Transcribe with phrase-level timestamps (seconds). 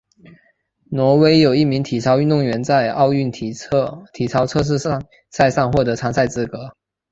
[0.89, 4.79] 挪威有一名体操运动员在奥运体操测试
[5.29, 6.57] 赛上获得参赛资格。